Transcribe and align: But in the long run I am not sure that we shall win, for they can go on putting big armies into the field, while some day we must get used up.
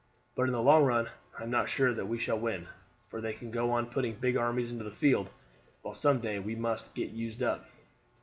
But 0.33 0.45
in 0.47 0.51
the 0.53 0.61
long 0.63 0.83
run 0.83 1.11
I 1.37 1.43
am 1.43 1.51
not 1.51 1.69
sure 1.69 1.93
that 1.93 2.07
we 2.07 2.17
shall 2.17 2.39
win, 2.39 2.67
for 3.09 3.21
they 3.21 3.33
can 3.33 3.51
go 3.51 3.69
on 3.69 3.85
putting 3.85 4.15
big 4.15 4.35
armies 4.35 4.71
into 4.71 4.83
the 4.83 4.89
field, 4.89 5.29
while 5.83 5.93
some 5.93 6.19
day 6.19 6.39
we 6.39 6.55
must 6.55 6.95
get 6.95 7.11
used 7.11 7.43
up. 7.43 7.67